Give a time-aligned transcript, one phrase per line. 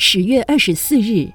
[0.00, 1.28] 十月二十四日，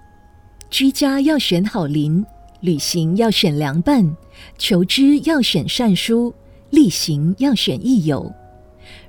[0.70, 2.24] 居家要选好邻，
[2.62, 4.16] 旅行要选良伴，
[4.58, 6.34] 求知要选善书，
[6.70, 8.34] 力行要选益友。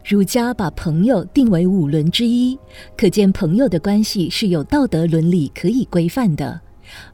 [0.05, 2.59] 儒家把朋友定为五伦之一，
[2.97, 6.61] 可见朋友的关系是有道德伦理可以规范的。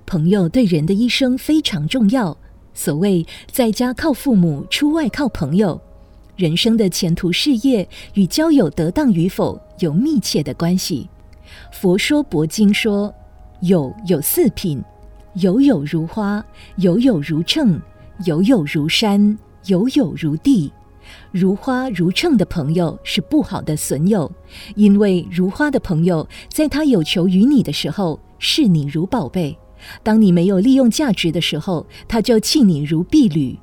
[0.06, 2.34] 朋友对人的一生非常重要。
[2.72, 5.78] 所谓在家靠父母，出外靠朋友。
[6.36, 11.06] 人生的前途事业与交友得当与否有密切的关系。
[11.72, 13.14] 佛说铂经说，
[13.60, 14.82] 友有四品：
[15.34, 16.44] 友友如花，
[16.76, 17.80] 友友如秤，
[18.24, 20.72] 友友如山，友友如地。
[21.32, 24.30] 如花如秤的朋友是不好的损友，
[24.76, 29.58] 因为如花的朋友在他有求于你的时候视你如宝贝，
[30.04, 33.58] 当你没有利用价值的时候，他就弃你如敝履。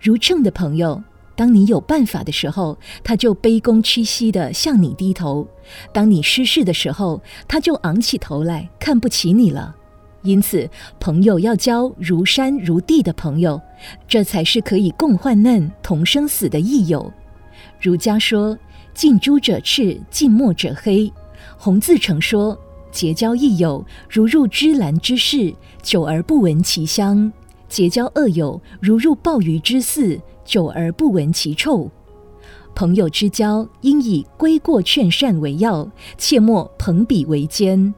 [0.00, 1.02] 如秤的朋友，
[1.36, 5.46] 当你有办法的时候，他就卑躬屈膝地向你低头；
[5.92, 9.76] 当你失势的时候，他就昂起头来看不起你了。
[10.22, 10.68] 因此，
[10.98, 13.60] 朋友要交如山如地的朋友，
[14.08, 17.12] 这才是可以共患难、同生死的益友。
[17.80, 18.58] 儒家说
[18.92, 21.12] ：“近朱者赤，近墨者黑。”
[21.58, 22.58] 洪自成说
[22.90, 27.30] ：“结交益友，如入芝兰之室，久而不闻其香；
[27.68, 31.90] 结交恶友，如入鲍鱼之肆，久而不闻其臭。”
[32.74, 37.94] 朋友之交，应以规过劝善为要，切莫朋比为奸。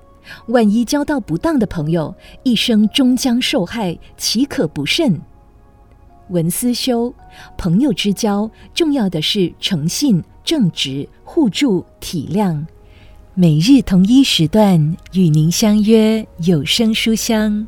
[0.46, 5.20] 万一交到不当的朋友，一生终将受害，岂可不慎？
[6.28, 7.12] 文思修，
[7.56, 12.64] 朋友之交，重要的是诚信、正直、互助、体谅。
[13.34, 17.66] 每日同一时段与您相约有声书香。